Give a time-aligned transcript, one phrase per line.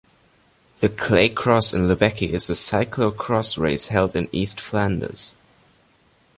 [0.79, 5.35] The Clay Cross in Lebbeke is a cyclo-cross race held in East Flanders.